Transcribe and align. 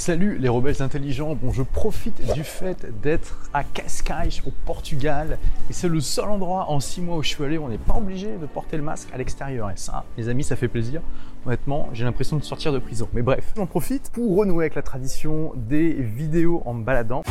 Salut 0.00 0.38
les 0.38 0.48
rebelles 0.48 0.80
intelligents, 0.80 1.34
bon 1.34 1.52
je 1.52 1.62
profite 1.62 2.32
du 2.32 2.42
fait 2.42 2.86
d'être 3.02 3.50
à 3.52 3.64
Cascais 3.64 4.40
au 4.46 4.50
Portugal 4.64 5.36
et 5.68 5.74
c'est 5.74 5.88
le 5.88 6.00
seul 6.00 6.30
endroit 6.30 6.70
en 6.70 6.80
six 6.80 7.02
mois 7.02 7.18
où 7.18 7.22
je 7.22 7.28
suis 7.28 7.44
allé 7.44 7.58
où 7.58 7.64
on 7.64 7.68
n'est 7.68 7.76
pas 7.76 7.96
obligé 7.96 8.38
de 8.38 8.46
porter 8.46 8.78
le 8.78 8.82
masque 8.82 9.10
à 9.12 9.18
l'extérieur 9.18 9.68
et 9.68 9.76
ça, 9.76 10.06
les 10.16 10.30
amis, 10.30 10.42
ça 10.42 10.56
fait 10.56 10.68
plaisir. 10.68 11.02
Honnêtement, 11.44 11.90
j'ai 11.92 12.04
l'impression 12.04 12.38
de 12.38 12.42
sortir 12.42 12.72
de 12.72 12.78
prison. 12.78 13.10
Mais 13.12 13.20
bref, 13.20 13.52
j'en 13.54 13.66
profite 13.66 14.10
pour 14.10 14.38
renouer 14.38 14.64
avec 14.64 14.74
la 14.74 14.80
tradition 14.80 15.52
des 15.54 15.92
vidéos 15.92 16.62
en 16.64 16.72
me 16.72 16.82
baladant. 16.82 17.22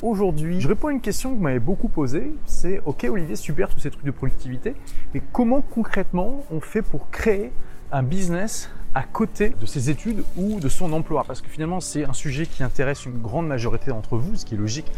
Aujourd'hui, 0.00 0.60
je 0.60 0.68
réponds 0.68 0.88
à 0.88 0.92
une 0.92 1.00
question 1.00 1.30
que 1.30 1.34
vous 1.34 1.42
m'avez 1.42 1.58
beaucoup 1.58 1.88
posée. 1.88 2.30
C'est 2.46 2.80
OK 2.86 3.04
Olivier, 3.10 3.34
super 3.34 3.68
tous 3.68 3.80
ces 3.80 3.90
trucs 3.90 4.04
de 4.04 4.12
productivité, 4.12 4.74
mais 5.12 5.20
comment 5.32 5.60
concrètement 5.60 6.44
on 6.52 6.60
fait 6.60 6.82
pour 6.82 7.10
créer 7.10 7.50
un 7.90 8.04
business 8.04 8.70
à 8.94 9.02
côté 9.02 9.52
de 9.60 9.66
ses 9.66 9.90
études 9.90 10.22
ou 10.36 10.60
de 10.60 10.68
son 10.68 10.92
emploi? 10.92 11.24
Parce 11.26 11.40
que 11.40 11.48
finalement, 11.48 11.80
c'est 11.80 12.04
un 12.04 12.12
sujet 12.12 12.46
qui 12.46 12.62
intéresse 12.62 13.06
une 13.06 13.18
grande 13.20 13.48
majorité 13.48 13.90
d'entre 13.90 14.16
vous, 14.16 14.36
ce 14.36 14.44
qui 14.44 14.54
est 14.54 14.58
logique 14.58 14.90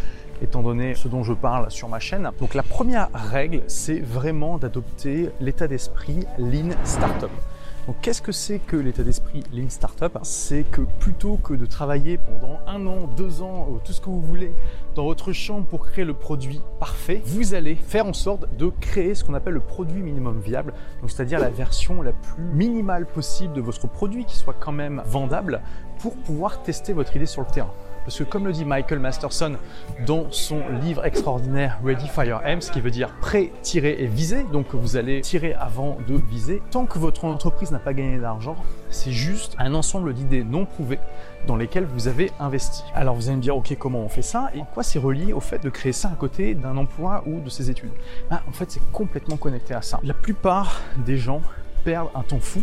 étant 0.43 0.63
donné 0.63 0.95
ce 0.95 1.09
dont 1.09 1.23
je 1.23 1.33
parle 1.33 1.71
sur 1.71 1.89
ma 1.89 1.99
chaîne. 1.99 2.31
Donc 2.39 2.53
la 2.55 2.63
première 2.63 3.09
règle, 3.15 3.63
c'est 3.69 4.01
vraiment 4.01 4.59
d'adopter 4.59 5.31
l'état 5.41 5.67
d'esprit 5.67 6.27
Lean 6.39 6.71
Startup. 6.85 7.31
Donc 7.87 7.97
qu'est-ce 8.03 8.23
que 8.23 8.31
c'est 8.31 8.59
que 8.59 8.77
l'état 8.77 9.03
d'esprit 9.03 9.43
Lean 9.53 9.69
Startup? 9.69 10.17
C'est 10.23 10.63
que 10.65 10.83
plutôt 11.01 11.37
que 11.37 11.55
de 11.55 11.67
travailler 11.67 12.19
pendant 12.19 12.61
un 12.67 12.87
an, 12.87 13.09
deux 13.17 13.43
ans, 13.43 13.69
tout 13.85 13.93
ce 13.93 14.01
que 14.01 14.07
vous 14.07 14.21
voulez 14.21 14.53
dans 14.95 15.05
votre 15.05 15.33
chambre 15.33 15.67
pour 15.67 15.87
créer 15.87 16.05
le 16.05 16.15
produit 16.15 16.61
parfait, 16.79 17.23
vous 17.25 17.55
allez 17.55 17.75
faire 17.75 18.07
en 18.07 18.13
sorte 18.13 18.47
de 18.57 18.71
créer 18.81 19.15
ce 19.15 19.25
qu'on 19.25 19.35
appelle 19.35 19.55
le 19.55 19.61
produit 19.61 20.03
minimum 20.03 20.41
viable, 20.41 20.73
donc 21.01 21.11
c'est-à-dire 21.11 21.41
la 21.41 21.51
version 21.51 22.03
la 22.03 22.13
plus 22.13 22.43
minimale 22.43 23.07
possible 23.07 23.55
de 23.55 23.61
votre 23.61 23.89
produit 23.89 24.25
qui 24.25 24.37
soit 24.37 24.55
quand 24.59 24.73
même 24.73 25.03
vendable 25.07 25.61
pour 25.99 26.15
pouvoir 26.15 26.63
tester 26.63 26.93
votre 26.93 27.17
idée 27.17 27.27
sur 27.27 27.43
le 27.43 27.49
terrain. 27.49 27.73
Parce 28.05 28.19
que 28.19 28.25
comme 28.25 28.47
le 28.47 28.53
dit 28.53 28.65
Michael 28.65 28.99
Masterson 28.99 29.57
dans 30.07 30.31
son 30.31 30.61
livre 30.83 31.05
extraordinaire 31.05 31.79
Ready 31.85 32.09
Fire 32.09 32.41
Aim, 32.45 32.61
ce 32.61 32.71
qui 32.71 32.81
veut 32.81 32.91
dire 32.91 33.11
prêt, 33.21 33.53
tirer 33.63 33.97
et 34.01 34.07
viser, 34.07 34.45
donc 34.45 34.75
vous 34.75 34.97
allez 34.97 35.21
tirer 35.21 35.55
avant 35.55 35.99
de 36.09 36.15
viser, 36.15 36.63
tant 36.71 36.87
que 36.87 36.99
votre 36.99 37.25
entreprise 37.25 37.71
n'a 37.71 37.79
pas 37.79 37.93
gagné 37.93 38.19
d'argent, 38.19 38.57
c'est 38.89 39.13
juste 39.13 39.55
un 39.59 39.75
ensemble 39.75 40.15
d'idées 40.15 40.45
non 40.45 40.65
prouvées 40.65 40.99
dans 41.47 41.57
lesquelles 41.57 41.85
vous 41.87 42.09
avez 42.09 42.31
investi. 42.41 42.83
Alors 42.95 43.15
vous 43.15 43.29
allez 43.29 43.37
me 43.37 43.43
dire, 43.43 43.57
ok, 43.57 43.77
comment 43.79 44.01
on 44.01 44.09
fait 44.09 44.23
ça 44.23 44.51
Et 44.55 44.63
quoi 44.75 44.83
c'est 44.83 44.99
relié 44.99 45.33
au 45.33 45.41
fait 45.41 45.63
de 45.63 45.71
créer 45.71 45.93
ça 45.93 46.09
à 46.09 46.17
côté 46.17 46.55
d'un 46.55 46.77
emploi 46.77 47.23
ou 47.27 47.41
de 47.41 47.51
ses 47.51 47.71
études? 47.71 47.93
Ben, 48.31 48.41
En 48.49 48.53
fait, 48.53 48.71
c'est 48.71 48.93
complètement 48.93 49.37
connecté 49.37 49.75
à 49.75 49.83
ça. 49.83 50.01
La 50.03 50.15
plupart 50.15 50.81
des 51.05 51.17
gens 51.17 51.43
perdent 51.85 52.11
un 52.15 52.23
temps 52.23 52.41
fou, 52.41 52.63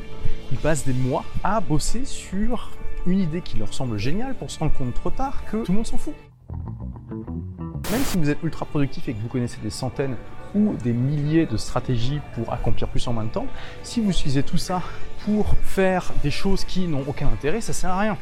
ils 0.52 0.58
passent 0.58 0.86
des 0.86 0.94
mois 0.94 1.24
à 1.44 1.60
bosser 1.60 2.06
sur 2.06 2.72
une 3.08 3.20
idée 3.20 3.42
qui 3.42 3.58
leur 3.58 3.74
semble 3.74 3.98
géniale 3.98 4.36
pour 4.36 4.52
se 4.52 4.60
rendre 4.60 4.74
compte 4.74 4.94
trop 4.94 5.10
tard 5.10 5.44
que 5.50 5.64
tout 5.64 5.72
le 5.72 5.78
monde 5.78 5.88
s'en 5.88 5.98
fout. 5.98 6.14
Même 7.92 8.02
si 8.04 8.18
vous 8.18 8.30
êtes 8.30 8.44
ultra 8.44 8.66
productif 8.66 9.08
et 9.08 9.14
que 9.14 9.20
vous 9.20 9.30
connaissez 9.30 9.58
des 9.64 9.70
centaines 9.70 10.18
ou 10.54 10.76
des 10.84 10.94
milliers 10.94 11.46
de 11.46 11.58
stratégies 11.58 12.20
pour 12.36 12.54
accomplir 12.54 12.90
plus 12.90 13.08
en 13.08 13.14
moins 13.14 13.24
de 13.24 13.30
temps, 13.30 13.48
si 13.82 14.02
vous 14.02 14.12
utilisez 14.12 14.44
tout 14.44 14.58
ça 14.58 14.82
pour 15.26 15.56
faire 15.64 16.12
des 16.22 16.32
choses 16.32 16.66
qui 16.66 16.88
n'ont 16.88 17.04
aucun 17.08 17.28
intérêt, 17.28 17.62
ça 17.62 17.74
sert 17.74 17.92
à 17.92 18.00
rien 18.00 18.18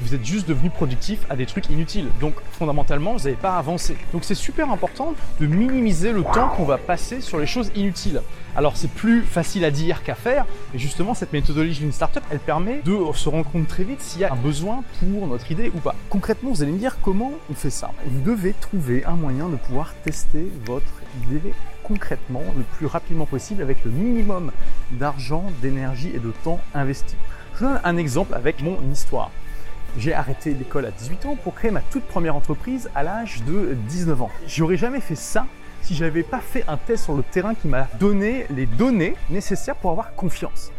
vous 0.00 0.14
êtes 0.14 0.24
juste 0.24 0.48
devenu 0.48 0.70
productif 0.70 1.20
à 1.28 1.36
des 1.36 1.46
trucs 1.46 1.68
inutiles. 1.68 2.08
Donc 2.20 2.34
fondamentalement, 2.52 3.12
vous 3.12 3.24
n'avez 3.24 3.36
pas 3.36 3.56
avancé. 3.56 3.96
Donc 4.12 4.24
c'est 4.24 4.34
super 4.34 4.70
important 4.70 5.14
de 5.40 5.46
minimiser 5.46 6.12
le 6.12 6.22
temps 6.22 6.48
qu'on 6.56 6.64
va 6.64 6.78
passer 6.78 7.20
sur 7.20 7.38
les 7.38 7.46
choses 7.46 7.70
inutiles. 7.74 8.22
Alors 8.56 8.76
c'est 8.76 8.90
plus 8.90 9.22
facile 9.22 9.64
à 9.64 9.70
dire 9.70 10.02
qu'à 10.02 10.14
faire, 10.14 10.46
mais 10.72 10.78
justement 10.78 11.14
cette 11.14 11.32
méthodologie 11.32 11.80
d'une 11.80 11.92
startup, 11.92 12.22
elle 12.30 12.40
permet 12.40 12.80
de 12.84 12.98
se 13.14 13.28
rendre 13.28 13.48
compte 13.48 13.68
très 13.68 13.84
vite 13.84 14.00
s'il 14.00 14.22
y 14.22 14.24
a 14.24 14.32
un 14.32 14.36
besoin 14.36 14.82
pour 14.98 15.26
notre 15.26 15.50
idée 15.50 15.70
ou 15.74 15.78
pas. 15.78 15.94
Concrètement, 16.08 16.50
vous 16.50 16.62
allez 16.62 16.72
me 16.72 16.78
dire 16.78 16.96
comment 17.02 17.32
on 17.50 17.54
fait 17.54 17.70
ça. 17.70 17.92
Vous 18.06 18.22
devez 18.22 18.54
trouver 18.60 19.04
un 19.04 19.14
moyen 19.14 19.48
de 19.48 19.56
pouvoir 19.56 19.94
tester 20.02 20.50
votre 20.64 20.92
idée 21.30 21.52
concrètement 21.84 22.42
le 22.56 22.62
plus 22.62 22.86
rapidement 22.86 23.26
possible 23.26 23.62
avec 23.62 23.84
le 23.84 23.90
minimum 23.90 24.52
d'argent, 24.92 25.44
d'énergie 25.60 26.10
et 26.14 26.18
de 26.18 26.32
temps 26.44 26.60
investi. 26.74 27.16
Je 27.56 27.64
donne 27.64 27.80
un 27.82 27.96
exemple 27.96 28.34
avec 28.34 28.62
mon 28.62 28.78
histoire. 28.92 29.30
J'ai 29.98 30.14
arrêté 30.14 30.54
l'école 30.54 30.86
à 30.86 30.90
18 30.90 31.26
ans 31.26 31.36
pour 31.36 31.54
créer 31.54 31.70
ma 31.70 31.80
toute 31.80 32.04
première 32.04 32.36
entreprise 32.36 32.90
à 32.94 33.02
l'âge 33.02 33.42
de 33.44 33.76
19 33.88 34.22
ans. 34.22 34.30
J'aurais 34.46 34.76
jamais 34.76 35.00
fait 35.00 35.16
ça 35.16 35.46
si 35.82 35.94
j'avais 35.94 36.22
pas 36.22 36.40
fait 36.40 36.64
un 36.68 36.76
test 36.76 37.04
sur 37.04 37.14
le 37.14 37.22
terrain 37.22 37.54
qui 37.54 37.66
m'a 37.66 37.88
donné 37.98 38.46
les 38.50 38.66
données 38.66 39.16
nécessaires 39.30 39.76
pour 39.76 39.90
avoir 39.90 40.14
confiance. 40.14 40.70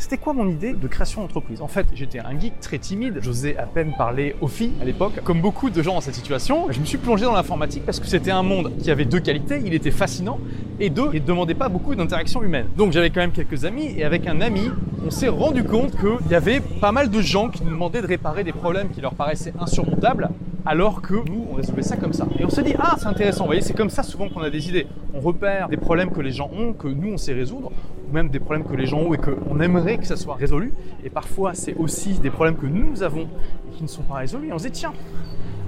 C'était 0.00 0.16
quoi 0.16 0.32
mon 0.32 0.48
idée 0.48 0.72
de 0.72 0.88
création 0.88 1.20
d'entreprise? 1.20 1.60
En 1.60 1.68
fait, 1.68 1.86
j'étais 1.92 2.20
un 2.20 2.40
geek 2.40 2.58
très 2.60 2.78
timide, 2.78 3.18
j'osais 3.20 3.58
à 3.58 3.64
peine 3.64 3.92
parler 3.98 4.34
aux 4.40 4.48
filles 4.48 4.72
à 4.80 4.86
l'époque. 4.86 5.20
Comme 5.24 5.42
beaucoup 5.42 5.68
de 5.68 5.82
gens 5.82 5.92
dans 5.92 6.00
cette 6.00 6.14
situation, 6.14 6.68
je 6.70 6.80
me 6.80 6.86
suis 6.86 6.96
plongé 6.96 7.26
dans 7.26 7.34
l'informatique 7.34 7.84
parce 7.84 8.00
que 8.00 8.06
c'était 8.06 8.30
un 8.30 8.42
monde 8.42 8.72
qui 8.78 8.90
avait 8.90 9.04
deux 9.04 9.20
qualités, 9.20 9.60
il 9.62 9.74
était 9.74 9.90
fascinant 9.90 10.38
et 10.80 10.88
deux, 10.88 11.10
il 11.12 11.20
ne 11.20 11.26
demandait 11.26 11.54
pas 11.54 11.68
beaucoup 11.68 11.94
d'interaction 11.94 12.42
humaine. 12.42 12.68
Donc 12.78 12.92
j'avais 12.92 13.10
quand 13.10 13.20
même 13.20 13.32
quelques 13.32 13.66
amis 13.66 13.94
et 13.94 14.02
avec 14.02 14.26
un 14.26 14.40
ami, 14.40 14.70
on 15.06 15.10
s'est 15.10 15.28
rendu 15.28 15.64
compte 15.64 15.90
qu'il 15.90 16.30
y 16.30 16.34
avait 16.34 16.60
pas 16.60 16.92
mal 16.92 17.10
de 17.10 17.20
gens 17.20 17.50
qui 17.50 17.62
nous 17.62 17.70
demandaient 17.70 18.00
de 18.00 18.06
réparer 18.06 18.42
des 18.42 18.52
problèmes 18.52 18.88
qui 18.88 19.02
leur 19.02 19.12
paraissaient 19.12 19.52
insurmontables 19.60 20.30
alors 20.66 21.02
que 21.02 21.14
nous, 21.14 21.46
on 21.50 21.54
résolvait 21.54 21.82
ça 21.82 21.96
comme 21.96 22.12
ça. 22.12 22.26
Et 22.38 22.44
on 22.44 22.50
se 22.50 22.60
dit, 22.60 22.74
ah, 22.78 22.96
c'est 22.98 23.06
intéressant, 23.06 23.44
vous 23.44 23.48
voyez, 23.48 23.62
c'est 23.62 23.76
comme 23.76 23.90
ça 23.90 24.02
souvent 24.02 24.28
qu'on 24.28 24.40
a 24.40 24.50
des 24.50 24.68
idées. 24.68 24.86
On 25.14 25.20
repère 25.20 25.68
des 25.68 25.76
problèmes 25.76 26.10
que 26.10 26.20
les 26.20 26.32
gens 26.32 26.50
ont, 26.56 26.72
que 26.72 26.88
nous, 26.88 27.12
on 27.12 27.16
sait 27.16 27.32
résoudre, 27.32 27.72
ou 28.10 28.14
même 28.14 28.28
des 28.28 28.40
problèmes 28.40 28.64
que 28.64 28.74
les 28.74 28.86
gens 28.86 28.98
ont 28.98 29.14
et 29.14 29.18
qu'on 29.18 29.60
aimerait 29.60 29.98
que 29.98 30.06
ça 30.06 30.16
soit 30.16 30.34
résolu. 30.34 30.72
Et 31.04 31.10
parfois, 31.10 31.54
c'est 31.54 31.74
aussi 31.74 32.14
des 32.14 32.30
problèmes 32.30 32.56
que 32.56 32.66
nous 32.66 33.02
avons 33.02 33.28
et 33.68 33.76
qui 33.76 33.82
ne 33.82 33.88
sont 33.88 34.02
pas 34.02 34.16
résolus. 34.16 34.48
Et 34.48 34.52
on 34.52 34.58
se 34.58 34.64
dit, 34.64 34.72
tiens, 34.72 34.92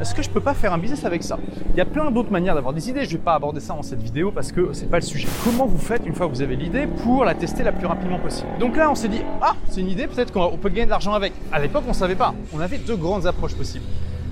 est-ce 0.01 0.15
que 0.15 0.23
je 0.23 0.31
peux 0.31 0.41
pas 0.41 0.55
faire 0.55 0.73
un 0.73 0.79
business 0.79 1.05
avec 1.05 1.23
ça? 1.23 1.39
Il 1.71 1.77
y 1.77 1.81
a 1.81 1.85
plein 1.85 2.11
d'autres 2.11 2.33
manières 2.33 2.55
d'avoir 2.55 2.75
des 2.75 2.89
idées. 2.89 3.05
Je 3.05 3.13
vais 3.13 3.23
pas 3.23 3.35
aborder 3.35 3.61
ça 3.61 3.75
dans 3.75 3.83
cette 3.83 4.03
vidéo 4.03 4.33
parce 4.33 4.51
que 4.51 4.73
c'est 4.73 4.91
pas 4.91 4.97
le 4.97 5.03
sujet. 5.03 5.29
Comment 5.45 5.67
vous 5.67 5.79
faites 5.79 6.05
une 6.07 6.15
fois 6.15 6.27
que 6.27 6.33
vous 6.33 6.43
avez 6.43 6.57
l'idée 6.57 6.87
pour 6.87 7.25
la 7.25 7.35
tester 7.35 7.63
la 7.63 7.73
plus 7.73 7.87
rapidement 7.87 8.19
possible? 8.19 8.49
Donc 8.59 8.77
là, 8.77 8.91
on 8.91 8.95
s'est 8.95 9.09
dit 9.09 9.23
ah, 9.41 9.55
c'est 9.69 9.81
une 9.81 9.91
idée, 9.91 10.07
peut-être 10.09 10.33
qu'on 10.33 10.57
peut 10.57 10.71
gagner 10.71 10.87
de 10.87 10.91
l'argent 10.91 11.13
avec. 11.13 11.33
À 11.53 11.61
l'époque, 11.61 11.85
on 11.89 11.93
savait 11.93 12.17
pas. 12.17 12.35
On 12.53 12.61
avait 12.61 12.79
deux 12.79 12.97
grandes 12.97 13.27
approches 13.27 13.55
possibles. 13.55 13.85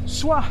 Soit 0.06 0.42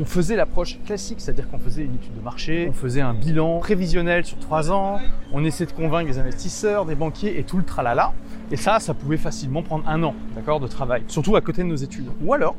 on 0.00 0.04
faisait 0.04 0.36
l'approche 0.36 0.78
classique, 0.84 1.20
c'est-à-dire 1.20 1.48
qu'on 1.48 1.58
faisait 1.58 1.84
une 1.84 1.94
étude 1.94 2.14
de 2.14 2.20
marché, 2.20 2.66
on 2.70 2.72
faisait 2.72 3.00
un 3.00 3.14
bilan 3.14 3.58
prévisionnel 3.58 4.24
sur 4.24 4.38
trois 4.38 4.70
ans, 4.70 4.98
on 5.32 5.44
essayait 5.44 5.70
de 5.70 5.76
convaincre 5.76 6.10
des 6.10 6.18
investisseurs, 6.18 6.84
des 6.84 6.94
banquiers 6.94 7.38
et 7.38 7.44
tout 7.44 7.58
le 7.58 7.64
tralala. 7.64 8.12
Et 8.50 8.56
ça, 8.56 8.80
ça 8.80 8.94
pouvait 8.94 9.16
facilement 9.16 9.62
prendre 9.62 9.88
un 9.88 10.02
an, 10.02 10.14
d'accord, 10.34 10.60
de 10.60 10.66
travail, 10.66 11.02
surtout 11.08 11.36
à 11.36 11.40
côté 11.40 11.62
de 11.62 11.68
nos 11.68 11.76
études. 11.76 12.08
Ou 12.22 12.34
alors, 12.34 12.54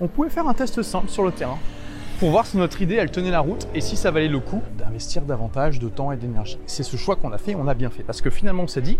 on 0.00 0.08
pouvait 0.08 0.30
faire 0.30 0.48
un 0.48 0.54
test 0.54 0.82
simple 0.82 1.08
sur 1.08 1.24
le 1.24 1.32
terrain 1.32 1.58
pour 2.20 2.28
voir 2.28 2.44
si 2.44 2.58
notre 2.58 2.82
idée 2.82 2.96
elle 2.96 3.10
tenait 3.10 3.30
la 3.30 3.40
route 3.40 3.66
et 3.74 3.80
si 3.80 3.96
ça 3.96 4.10
valait 4.10 4.28
le 4.28 4.40
coup 4.40 4.60
d'investir 4.76 5.22
davantage 5.22 5.78
de 5.78 5.88
temps 5.88 6.12
et 6.12 6.18
d'énergie. 6.18 6.58
C'est 6.66 6.82
ce 6.82 6.98
choix 6.98 7.16
qu'on 7.16 7.32
a 7.32 7.38
fait, 7.38 7.54
on 7.54 7.66
a 7.66 7.72
bien 7.72 7.88
fait 7.88 8.02
parce 8.02 8.20
que 8.20 8.28
finalement 8.28 8.64
on 8.64 8.66
s'est 8.66 8.82
dit, 8.82 8.98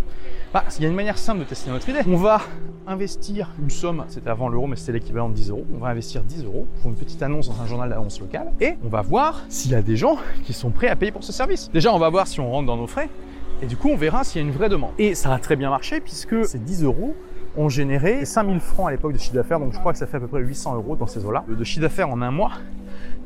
bah, 0.51 0.63
il 0.75 0.81
y 0.81 0.87
a 0.87 0.89
une 0.89 0.95
manière 0.95 1.19
simple 1.19 1.41
de 1.41 1.43
tester 1.43 1.69
notre 1.69 1.87
idée. 1.87 1.99
On 2.07 2.15
va 2.15 2.41
investir 2.87 3.51
une 3.61 3.69
somme, 3.69 4.05
c'était 4.07 4.31
avant 4.31 4.49
l'euro 4.49 4.65
mais 4.65 4.75
c'était 4.75 4.93
l'équivalent 4.93 5.29
de 5.29 5.35
10 5.35 5.51
euros, 5.51 5.65
on 5.71 5.77
va 5.77 5.89
investir 5.89 6.23
10 6.23 6.45
euros 6.45 6.65
pour 6.81 6.89
une 6.89 6.97
petite 6.97 7.21
annonce 7.21 7.47
dans 7.47 7.61
un 7.61 7.67
journal 7.67 7.89
d'annonce 7.91 8.19
local 8.19 8.53
et 8.59 8.73
on 8.83 8.89
va 8.89 9.03
voir 9.03 9.43
s'il 9.49 9.69
y 9.69 9.75
a 9.75 9.83
des 9.83 9.97
gens 9.97 10.17
qui 10.43 10.53
sont 10.53 10.71
prêts 10.71 10.87
à 10.87 10.95
payer 10.95 11.11
pour 11.11 11.23
ce 11.23 11.31
service. 11.31 11.69
Déjà 11.71 11.93
on 11.93 11.99
va 11.99 12.09
voir 12.09 12.25
si 12.25 12.39
on 12.39 12.49
rentre 12.49 12.65
dans 12.65 12.77
nos 12.77 12.87
frais 12.87 13.09
et 13.61 13.67
du 13.67 13.77
coup 13.77 13.89
on 13.89 13.97
verra 13.97 14.23
s'il 14.23 14.41
y 14.41 14.43
a 14.43 14.47
une 14.47 14.53
vraie 14.53 14.69
demande. 14.69 14.93
Et 14.97 15.13
ça 15.13 15.31
a 15.31 15.37
très 15.37 15.55
bien 15.55 15.69
marché 15.69 15.99
puisque 15.99 16.43
ces 16.47 16.57
10 16.57 16.85
euros 16.85 17.15
ont 17.55 17.69
généré 17.69 18.25
5000 18.25 18.59
francs 18.61 18.87
à 18.87 18.91
l'époque 18.91 19.13
de 19.13 19.19
chiffre 19.19 19.35
d'affaires, 19.35 19.59
donc 19.59 19.73
je 19.73 19.79
crois 19.79 19.91
que 19.91 19.99
ça 19.99 20.07
fait 20.07 20.17
à 20.17 20.19
peu 20.21 20.27
près 20.27 20.39
800 20.39 20.73
euros 20.75 20.95
dans 20.95 21.05
ces 21.05 21.23
eaux-là, 21.23 21.43
de 21.47 21.63
chiffre 21.63 21.81
d'affaires 21.81 22.09
en 22.09 22.23
un 22.23 22.31
mois 22.31 22.53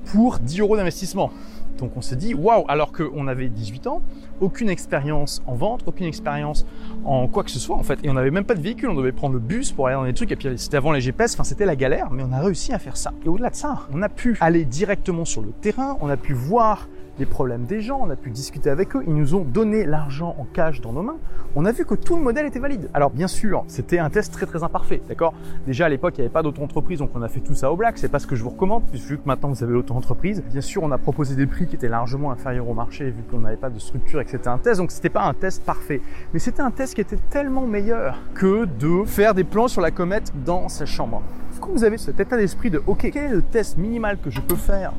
pour 0.05 0.39
10 0.39 0.59
euros 0.61 0.77
d'investissement. 0.77 1.31
Donc 1.77 1.91
on 1.97 2.01
s'est 2.01 2.15
dit, 2.15 2.33
waouh, 2.33 2.63
alors 2.67 2.91
qu'on 2.91 3.27
avait 3.27 3.49
18 3.49 3.87
ans, 3.87 4.01
aucune 4.39 4.69
expérience 4.69 5.41
en 5.45 5.55
vente, 5.55 5.83
aucune 5.85 6.07
expérience 6.07 6.65
en 7.03 7.27
quoi 7.27 7.43
que 7.43 7.51
ce 7.51 7.59
soit 7.59 7.75
en 7.75 7.83
fait. 7.83 7.99
Et 8.03 8.09
on 8.09 8.13
n'avait 8.13 8.31
même 8.31 8.45
pas 8.45 8.55
de 8.55 8.61
véhicule, 8.61 8.89
on 8.89 8.95
devait 8.95 9.11
prendre 9.11 9.33
le 9.33 9.39
bus 9.39 9.71
pour 9.71 9.87
aller 9.87 9.95
dans 9.95 10.05
des 10.05 10.13
trucs. 10.13 10.31
Et 10.31 10.35
puis 10.35 10.47
c'était 10.57 10.77
avant 10.77 10.91
les 10.91 11.01
GPS, 11.01 11.33
enfin 11.33 11.43
c'était 11.43 11.65
la 11.65 11.75
galère, 11.75 12.11
mais 12.11 12.23
on 12.23 12.31
a 12.31 12.39
réussi 12.39 12.73
à 12.73 12.79
faire 12.79 12.97
ça. 12.97 13.11
Et 13.25 13.29
au-delà 13.29 13.49
de 13.49 13.55
ça, 13.55 13.87
on 13.93 14.01
a 14.01 14.09
pu 14.09 14.37
aller 14.39 14.65
directement 14.65 15.25
sur 15.25 15.41
le 15.41 15.51
terrain, 15.51 15.97
on 16.01 16.09
a 16.09 16.17
pu 16.17 16.33
voir 16.33 16.87
les 17.17 17.25
problèmes 17.25 17.65
des 17.65 17.81
gens, 17.81 17.99
on 18.01 18.09
a 18.09 18.15
pu 18.15 18.29
discuter 18.29 18.69
avec 18.69 18.95
eux, 18.95 19.03
ils 19.07 19.15
nous 19.15 19.35
ont 19.35 19.41
donné 19.41 19.85
l'argent 19.85 20.35
en 20.37 20.43
cash 20.43 20.81
dans 20.81 20.91
nos 20.91 21.01
mains. 21.01 21.17
On 21.55 21.65
a 21.65 21.71
vu 21.71 21.85
que 21.85 21.95
tout 21.95 22.17
le 22.17 22.21
modèle 22.21 22.45
était 22.45 22.59
valide. 22.59 22.89
Alors 22.93 23.09
bien 23.09 23.27
sûr, 23.27 23.63
c'était 23.67 23.99
un 23.99 24.09
test 24.09 24.33
très 24.33 24.45
très 24.45 24.63
imparfait, 24.63 25.01
d'accord? 25.07 25.33
Déjà 25.65 25.85
à 25.85 25.89
l'époque, 25.89 26.15
il 26.17 26.21
n'y 26.21 26.25
avait 26.25 26.33
pas 26.33 26.43
d'auto-entreprise, 26.43 26.99
donc 26.99 27.11
on 27.15 27.21
a 27.21 27.29
fait 27.29 27.39
tout 27.39 27.53
ça 27.53 27.71
au 27.71 27.77
black. 27.77 27.97
C'est 27.97 28.09
pas 28.09 28.19
ce 28.19 28.27
que 28.27 28.35
je 28.35 28.43
vous 28.43 28.49
recommande, 28.49 28.83
puisque 28.91 29.15
que 29.15 29.21
maintenant 29.25 29.49
vous 29.49 29.63
avez 29.63 29.73
l'auto-entreprise. 29.73 30.43
Bien 30.51 30.61
sûr, 30.61 30.83
on 30.83 30.91
a 30.91 30.97
proposé 30.97 31.35
des 31.35 31.45
prix 31.47 31.67
qui 31.67 31.75
étaient 31.75 31.87
largement 31.87 32.31
inférieurs 32.31 32.67
au 32.67 32.73
marché, 32.73 33.05
vu 33.05 33.23
qu'on 33.29 33.39
n'avait 33.39 33.55
pas 33.55 33.69
de 33.69 33.79
structure 33.79 34.19
et 34.19 34.25
que 34.25 34.31
c'était 34.31 34.49
un 34.49 34.57
test, 34.57 34.79
donc 34.79 34.91
c'était 34.91 35.09
pas 35.09 35.23
un 35.23 35.33
test 35.33 35.63
parfait. 35.63 36.01
Mais 36.33 36.39
c'était 36.39 36.61
un 36.61 36.71
test 36.71 36.95
qui 36.95 37.01
était 37.01 37.19
tellement 37.29 37.65
meilleur 37.65 38.17
que 38.33 38.65
de 38.65 39.05
faire 39.05 39.33
des 39.33 39.43
plans 39.43 39.67
sur 39.67 39.81
la 39.81 39.91
comète 39.91 40.33
dans 40.45 40.67
sa 40.67 40.85
chambre. 40.85 41.21
Quand 41.61 41.71
vous 41.71 41.85
avez 41.85 41.97
cet 41.97 42.19
état 42.19 42.35
d'esprit 42.35 42.69
de 42.69 42.81
OK, 42.85 43.09
quel 43.13 43.23
est 43.23 43.35
le 43.35 43.41
test 43.41 43.77
minimal 43.77 44.17
que 44.21 44.29
je 44.29 44.41
peux 44.41 44.55
faire 44.55 44.91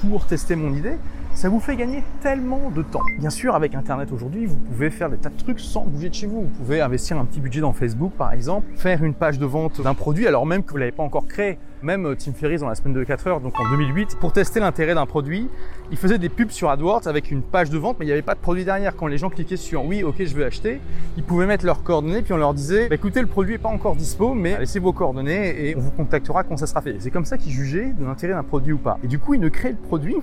pour 0.00 0.26
tester 0.26 0.56
mon 0.56 0.74
idée? 0.74 0.96
Ça 1.34 1.48
vous 1.48 1.60
fait 1.60 1.76
gagner 1.76 2.02
tellement 2.20 2.70
de 2.70 2.82
temps. 2.82 3.00
Bien 3.18 3.30
sûr, 3.30 3.54
avec 3.54 3.74
Internet 3.74 4.10
aujourd'hui, 4.12 4.46
vous 4.46 4.56
pouvez 4.56 4.90
faire 4.90 5.08
des 5.08 5.16
tas 5.16 5.30
de 5.30 5.38
trucs 5.38 5.60
sans 5.60 5.84
bouger 5.86 6.08
de 6.08 6.14
chez 6.14 6.26
vous. 6.26 6.42
Vous 6.42 6.48
pouvez 6.48 6.80
investir 6.80 7.18
un 7.18 7.24
petit 7.24 7.40
budget 7.40 7.60
dans 7.60 7.72
Facebook, 7.72 8.12
par 8.12 8.32
exemple, 8.32 8.66
faire 8.76 9.02
une 9.02 9.14
page 9.14 9.38
de 9.38 9.46
vente 9.46 9.80
d'un 9.80 9.94
produit 9.94 10.26
alors 10.26 10.46
même 10.46 10.62
que 10.62 10.70
vous 10.70 10.76
l'avez 10.76 10.92
pas 10.92 11.02
encore 11.02 11.26
créé. 11.26 11.58
Même 11.82 12.04
euh, 12.04 12.14
Tim 12.14 12.32
Ferriss 12.32 12.60
dans 12.60 12.68
la 12.68 12.74
semaine 12.74 12.92
de 12.92 13.02
4 13.04 13.26
heures, 13.26 13.40
donc 13.40 13.58
en 13.58 13.70
2008, 13.70 14.18
pour 14.20 14.32
tester 14.32 14.60
l'intérêt 14.60 14.94
d'un 14.94 15.06
produit, 15.06 15.48
il 15.90 15.96
faisait 15.96 16.18
des 16.18 16.28
pubs 16.28 16.50
sur 16.50 16.68
AdWords 16.68 17.06
avec 17.06 17.30
une 17.30 17.40
page 17.40 17.70
de 17.70 17.78
vente, 17.78 17.96
mais 17.98 18.04
il 18.04 18.08
n'y 18.08 18.12
avait 18.12 18.20
pas 18.20 18.34
de 18.34 18.40
produit 18.40 18.64
derrière. 18.64 18.96
Quand 18.96 19.06
les 19.06 19.16
gens 19.16 19.30
cliquaient 19.30 19.56
sur 19.56 19.86
oui, 19.86 20.02
ok, 20.02 20.16
je 20.18 20.34
veux 20.34 20.44
acheter, 20.44 20.80
ils 21.16 21.22
pouvaient 21.22 21.46
mettre 21.46 21.64
leurs 21.64 21.82
coordonnées, 21.82 22.20
puis 22.20 22.34
on 22.34 22.36
leur 22.36 22.52
disait, 22.52 22.88
bah, 22.88 22.96
écoutez, 22.96 23.22
le 23.22 23.26
produit 23.26 23.54
n'est 23.54 23.58
pas 23.58 23.70
encore 23.70 23.96
dispo, 23.96 24.34
mais 24.34 24.58
laissez 24.58 24.78
vos 24.78 24.92
coordonnées 24.92 25.70
et 25.70 25.76
on 25.76 25.80
vous 25.80 25.90
contactera 25.90 26.44
quand 26.44 26.58
ça 26.58 26.66
sera 26.66 26.82
fait. 26.82 26.96
C'est 26.98 27.10
comme 27.10 27.24
ça 27.24 27.38
qu'ils 27.38 27.52
jugeaient 27.52 27.94
de 27.98 28.04
l'intérêt 28.04 28.34
d'un 28.34 28.42
produit 28.42 28.74
ou 28.74 28.78
pas. 28.78 28.98
Et 29.02 29.06
du 29.06 29.18
coup, 29.18 29.32
ils 29.32 29.40
ne 29.40 29.48
créaient 29.48 29.72
le 29.72 29.76
produit 29.76 30.16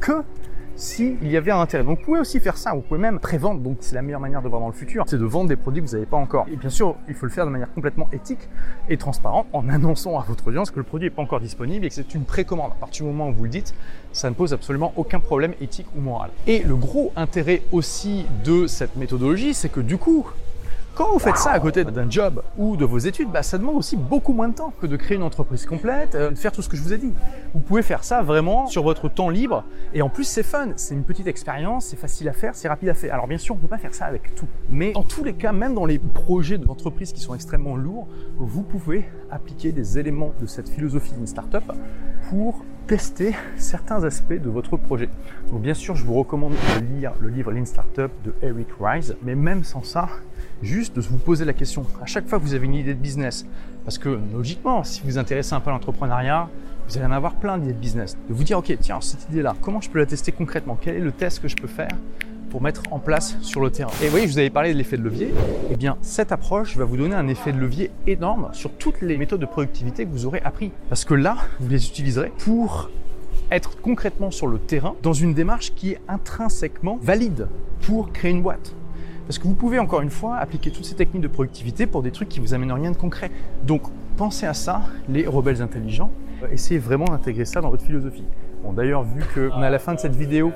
que 0.00 0.22
s'il 0.82 1.30
y 1.30 1.36
avait 1.36 1.52
un 1.52 1.60
intérêt. 1.60 1.84
Donc 1.84 2.00
vous 2.00 2.04
pouvez 2.04 2.20
aussi 2.20 2.40
faire 2.40 2.56
ça, 2.56 2.72
vous 2.72 2.80
pouvez 2.80 2.98
même 2.98 3.20
prévendre, 3.20 3.60
donc 3.60 3.76
c'est 3.80 3.94
la 3.94 4.02
meilleure 4.02 4.20
manière 4.20 4.42
de 4.42 4.48
voir 4.48 4.60
dans 4.60 4.66
le 4.66 4.72
futur, 4.72 5.04
c'est 5.06 5.18
de 5.18 5.24
vendre 5.24 5.48
des 5.48 5.54
produits 5.54 5.80
que 5.80 5.86
vous 5.86 5.94
n'avez 5.94 6.06
pas 6.06 6.16
encore. 6.16 6.46
Et 6.52 6.56
bien 6.56 6.70
sûr, 6.70 6.96
il 7.08 7.14
faut 7.14 7.24
le 7.26 7.30
faire 7.30 7.46
de 7.46 7.50
manière 7.50 7.72
complètement 7.72 8.08
éthique 8.12 8.48
et 8.88 8.96
transparente 8.96 9.46
en 9.52 9.68
annonçant 9.68 10.18
à 10.18 10.24
votre 10.24 10.48
audience 10.48 10.72
que 10.72 10.78
le 10.78 10.82
produit 10.82 11.06
n'est 11.06 11.14
pas 11.14 11.22
encore 11.22 11.40
disponible 11.40 11.86
et 11.86 11.88
que 11.88 11.94
c'est 11.94 12.14
une 12.14 12.24
précommande. 12.24 12.72
À 12.72 12.80
partir 12.80 13.06
du 13.06 13.12
moment 13.12 13.28
où 13.28 13.32
vous 13.32 13.44
le 13.44 13.50
dites, 13.50 13.74
ça 14.12 14.28
ne 14.28 14.34
pose 14.34 14.52
absolument 14.52 14.92
aucun 14.96 15.20
problème 15.20 15.54
éthique 15.60 15.86
ou 15.96 16.00
moral. 16.00 16.30
Et 16.48 16.64
le 16.64 16.74
gros 16.74 17.12
intérêt 17.14 17.62
aussi 17.70 18.26
de 18.44 18.66
cette 18.66 18.96
méthodologie, 18.96 19.54
c'est 19.54 19.68
que 19.68 19.80
du 19.80 19.98
coup, 19.98 20.26
quand 20.94 21.10
vous 21.10 21.18
faites 21.18 21.38
ça 21.38 21.52
à 21.52 21.60
côté 21.60 21.84
d'un 21.84 22.10
job 22.10 22.42
ou 22.58 22.76
de 22.76 22.84
vos 22.84 22.98
études, 22.98 23.30
bah, 23.30 23.42
ça 23.42 23.56
demande 23.56 23.76
aussi 23.76 23.96
beaucoup 23.96 24.32
moins 24.32 24.48
de 24.48 24.54
temps 24.54 24.72
que 24.80 24.86
de 24.86 24.96
créer 24.96 25.16
une 25.16 25.22
entreprise 25.22 25.64
complète, 25.64 26.14
euh, 26.14 26.30
de 26.30 26.36
faire 26.36 26.52
tout 26.52 26.60
ce 26.60 26.68
que 26.68 26.76
je 26.76 26.82
vous 26.82 26.92
ai 26.92 26.98
dit. 26.98 27.12
Vous 27.54 27.60
pouvez 27.60 27.82
faire 27.82 28.04
ça 28.04 28.22
vraiment 28.22 28.66
sur 28.66 28.82
votre 28.82 29.08
temps 29.08 29.30
libre 29.30 29.64
et 29.94 30.02
en 30.02 30.08
plus 30.08 30.24
c'est 30.24 30.42
fun, 30.42 30.68
c'est 30.76 30.94
une 30.94 31.04
petite 31.04 31.26
expérience, 31.26 31.86
c'est 31.86 31.96
facile 31.96 32.28
à 32.28 32.32
faire, 32.32 32.54
c'est 32.54 32.68
rapide 32.68 32.90
à 32.90 32.94
faire. 32.94 33.14
Alors 33.14 33.26
bien 33.26 33.38
sûr, 33.38 33.54
on 33.54 33.58
ne 33.58 33.62
peut 33.62 33.68
pas 33.68 33.78
faire 33.78 33.94
ça 33.94 34.04
avec 34.04 34.34
tout, 34.34 34.48
mais 34.68 34.92
dans 34.92 35.02
tous 35.02 35.24
les 35.24 35.34
cas, 35.34 35.52
même 35.52 35.74
dans 35.74 35.86
les 35.86 35.98
projets 35.98 36.58
d'entreprise 36.58 37.12
qui 37.12 37.20
sont 37.20 37.34
extrêmement 37.34 37.76
lourds, 37.76 38.08
vous 38.38 38.62
pouvez 38.62 39.08
appliquer 39.30 39.72
des 39.72 39.98
éléments 39.98 40.32
de 40.40 40.46
cette 40.46 40.68
philosophie 40.68 41.12
d'une 41.12 41.26
startup 41.26 41.72
pour 42.28 42.64
tester 42.86 43.34
certains 43.56 44.04
aspects 44.04 44.40
de 44.40 44.50
votre 44.50 44.76
projet. 44.76 45.08
Donc 45.50 45.62
bien 45.62 45.74
sûr, 45.74 45.96
je 45.96 46.04
vous 46.04 46.14
recommande 46.14 46.52
de 46.52 46.96
lire 46.96 47.12
le 47.20 47.28
livre 47.28 47.52
Lean 47.52 47.64
Startup 47.64 48.10
de 48.24 48.34
Eric 48.42 48.68
Rice, 48.80 49.14
mais 49.22 49.34
même 49.34 49.64
sans 49.64 49.82
ça, 49.82 50.08
juste 50.62 50.96
de 50.96 51.00
vous 51.00 51.18
poser 51.18 51.44
la 51.44 51.52
question 51.52 51.84
à 52.02 52.06
chaque 52.06 52.28
fois 52.28 52.38
que 52.38 52.44
vous 52.44 52.54
avez 52.54 52.66
une 52.66 52.74
idée 52.74 52.94
de 52.94 53.00
business. 53.00 53.46
Parce 53.84 53.98
que 53.98 54.18
logiquement, 54.32 54.84
si 54.84 55.00
vous 55.00 55.08
vous 55.08 55.18
intéressez 55.18 55.54
un 55.54 55.60
peu 55.60 55.70
à 55.70 55.72
l'entrepreneuriat, 55.72 56.48
vous 56.88 56.96
allez 56.96 57.06
en 57.06 57.12
avoir 57.12 57.34
plein 57.34 57.58
d'idées 57.58 57.72
de 57.72 57.78
business. 57.78 58.16
De 58.28 58.34
vous 58.34 58.44
dire, 58.44 58.58
ok, 58.58 58.76
tiens, 58.80 59.00
cette 59.00 59.28
idée-là, 59.30 59.54
comment 59.60 59.80
je 59.80 59.90
peux 59.90 59.98
la 59.98 60.06
tester 60.06 60.32
concrètement? 60.32 60.76
Quel 60.80 60.96
est 60.96 61.00
le 61.00 61.12
test 61.12 61.40
que 61.40 61.48
je 61.48 61.56
peux 61.56 61.68
faire? 61.68 61.90
Pour 62.52 62.60
mettre 62.60 62.82
en 62.90 62.98
place 62.98 63.38
sur 63.40 63.62
le 63.62 63.70
terrain. 63.70 63.90
Et 64.02 64.04
vous 64.04 64.10
voyez, 64.10 64.26
je 64.26 64.32
vous 64.32 64.38
avais 64.38 64.50
parlé 64.50 64.74
de 64.74 64.78
l'effet 64.78 64.98
de 64.98 65.02
levier. 65.02 65.32
Eh 65.70 65.76
bien, 65.76 65.96
cette 66.02 66.32
approche 66.32 66.76
va 66.76 66.84
vous 66.84 66.98
donner 66.98 67.14
un 67.14 67.26
effet 67.26 67.50
de 67.50 67.58
levier 67.58 67.90
énorme 68.06 68.50
sur 68.52 68.70
toutes 68.72 69.00
les 69.00 69.16
méthodes 69.16 69.40
de 69.40 69.46
productivité 69.46 70.04
que 70.04 70.10
vous 70.10 70.26
aurez 70.26 70.42
appris. 70.44 70.70
Parce 70.90 71.06
que 71.06 71.14
là, 71.14 71.38
vous 71.60 71.70
les 71.70 71.86
utiliserez 71.88 72.30
pour 72.44 72.90
être 73.50 73.80
concrètement 73.80 74.30
sur 74.30 74.46
le 74.46 74.58
terrain 74.58 74.94
dans 75.02 75.14
une 75.14 75.32
démarche 75.32 75.72
qui 75.74 75.92
est 75.92 76.00
intrinsèquement 76.08 76.98
valide 77.00 77.48
pour 77.80 78.12
créer 78.12 78.32
une 78.32 78.42
boîte. 78.42 78.74
Parce 79.26 79.38
que 79.38 79.44
vous 79.44 79.54
pouvez 79.54 79.78
encore 79.78 80.02
une 80.02 80.10
fois 80.10 80.36
appliquer 80.36 80.70
toutes 80.70 80.84
ces 80.84 80.94
techniques 80.94 81.22
de 81.22 81.28
productivité 81.28 81.86
pour 81.86 82.02
des 82.02 82.10
trucs 82.10 82.28
qui 82.28 82.38
vous 82.38 82.52
amènent 82.52 82.72
rien 82.72 82.90
de 82.90 82.98
concret. 82.98 83.30
Donc 83.66 83.84
pensez 84.18 84.44
à 84.44 84.52
ça, 84.52 84.82
les 85.08 85.26
rebelles 85.26 85.62
intelligents. 85.62 86.10
Essayez 86.50 86.80
vraiment 86.80 87.06
d'intégrer 87.06 87.46
ça 87.46 87.62
dans 87.62 87.70
votre 87.70 87.84
philosophie. 87.84 88.26
Bon, 88.62 88.72
d'ailleurs, 88.72 89.04
vu 89.04 89.22
qu'on 89.34 89.62
est 89.62 89.66
à 89.66 89.70
la 89.70 89.78
fin 89.78 89.94
de 89.94 90.00
cette 90.00 90.14
vidéo 90.14 90.52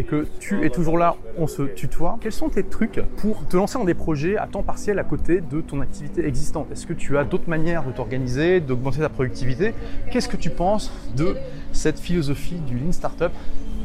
et 0.00 0.02
que 0.02 0.26
tu 0.38 0.64
es 0.64 0.70
toujours 0.70 0.96
là, 0.96 1.16
on 1.36 1.46
se 1.46 1.60
tutoie. 1.60 2.18
Quels 2.22 2.32
sont 2.32 2.48
tes 2.48 2.62
trucs 2.62 3.02
pour 3.18 3.46
te 3.46 3.56
lancer 3.58 3.78
dans 3.78 3.84
des 3.84 3.92
projets 3.92 4.38
à 4.38 4.46
temps 4.46 4.62
partiel 4.62 4.98
à 4.98 5.04
côté 5.04 5.42
de 5.42 5.60
ton 5.60 5.82
activité 5.82 6.26
existante? 6.26 6.68
Est-ce 6.72 6.86
que 6.86 6.94
tu 6.94 7.18
as 7.18 7.24
d'autres 7.24 7.50
manières 7.50 7.84
de 7.84 7.92
t'organiser, 7.92 8.60
d'augmenter 8.60 9.00
ta 9.00 9.10
productivité? 9.10 9.74
Qu'est-ce 10.10 10.28
que 10.28 10.38
tu 10.38 10.48
penses 10.48 10.90
de 11.14 11.36
cette 11.72 11.98
philosophie 11.98 12.60
du 12.66 12.78
Lean 12.78 12.92
Startup? 12.92 13.30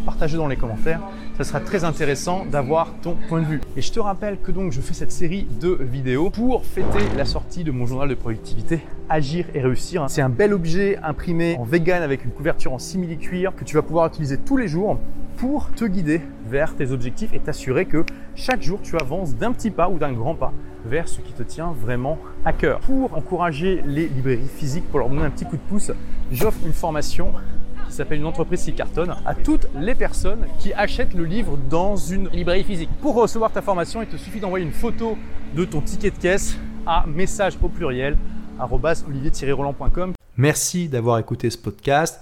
Partagez 0.06 0.38
dans 0.38 0.48
les 0.48 0.56
commentaires. 0.56 1.02
Ça 1.38 1.44
sera 1.44 1.60
très 1.60 1.84
intéressant 1.84 2.46
d'avoir 2.46 2.94
ton 3.02 3.18
point 3.28 3.42
de 3.42 3.46
vue. 3.48 3.62
Et 3.76 3.82
je 3.82 3.92
te 3.92 4.00
rappelle 4.00 4.38
que 4.40 4.54
donc 4.54 4.72
je 4.72 4.80
fais 4.80 4.94
cette 4.94 5.12
série 5.12 5.46
de 5.60 5.78
vidéos 5.82 6.30
pour 6.30 6.64
fêter 6.64 7.04
la 7.18 7.26
sortie 7.26 7.66
de 7.66 7.72
mon 7.72 7.86
journal 7.86 8.08
de 8.08 8.16
productivité 8.16 8.80
Agir 9.10 9.48
et 9.54 9.62
réussir. 9.62 10.06
C'est 10.08 10.22
un 10.22 10.30
bel 10.30 10.54
objet 10.54 10.98
imprimé 11.04 11.58
en 11.60 11.64
vegan 11.64 12.04
avec 12.04 12.24
une 12.24 12.32
couverture 12.32 12.72
en 12.72 12.80
simili 12.80 13.18
cuir 13.18 13.54
que 13.54 13.66
tu 13.66 13.76
vas 13.76 13.82
pouvoir 13.82 14.08
utiliser 14.08 14.38
tous 14.38 14.56
les 14.56 14.70
jours 14.70 14.98
pour 15.38 15.72
te 15.72 15.86
guider 15.86 16.22
vers 16.48 16.76
tes 16.76 16.92
objectifs 16.92 17.34
et 17.34 17.40
t'assurer 17.40 17.86
que 17.86 18.06
chaque 18.36 18.62
jour 18.62 18.80
tu 18.82 18.96
avances 18.98 19.36
d'un 19.36 19.52
petit 19.52 19.72
pas 19.72 19.90
ou 19.90 19.98
d'un 19.98 20.14
grand 20.14 20.36
pas 20.36 20.54
vers 20.86 21.08
ce 21.08 21.22
qui 21.22 21.34
te 21.34 21.44
tient 21.44 21.74
vraiment 21.74 22.18
à 22.46 22.54
cœur. 22.54 22.80
Pour 22.80 23.16
encourager 23.18 23.82
les 23.86 24.08
librairies 24.08 24.48
physiques, 24.48 24.88
pour 24.90 25.00
leur 25.00 25.10
donner 25.10 25.24
un 25.24 25.30
petit 25.30 25.46
coup 25.46 25.58
de 25.58 25.62
pouce, 25.62 25.92
j'offre 26.32 26.60
une 26.66 26.74
formation 26.74 27.34
qui 27.88 27.94
s'appelle 27.94 28.20
une 28.20 28.26
entreprise 28.26 28.64
qui 28.64 28.74
cartonne 28.74 29.16
à 29.26 29.36
toutes 29.36 29.68
les 29.76 29.96
personnes 29.96 30.46
qui 30.60 30.74
achètent 30.74 31.14
le 31.14 31.26
livre 31.26 31.58
dans 31.70 31.96
une 31.96 32.30
librairie 32.30 32.64
physique. 32.64 32.90
Pour 33.02 33.16
recevoir 33.16 33.52
ta 33.52 33.62
formation, 33.62 34.02
il 34.02 34.08
te 34.08 34.18
suffit 34.18 34.40
d'envoyer 34.40 34.66
une 34.66 34.72
photo 34.72 35.18
de 35.56 35.66
ton 35.66 35.82
ticket 35.82 36.12
de 36.12 36.18
caisse 36.18 36.58
à 36.86 37.06
message 37.08 37.58
au 37.62 37.70
pluriel 37.70 38.18
olivier-roland.com. 38.60 40.14
Merci 40.38 40.90
d'avoir 40.90 41.20
écouté 41.20 41.50
ce 41.50 41.58
podcast. 41.58 42.22